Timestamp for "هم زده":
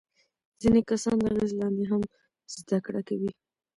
1.91-2.77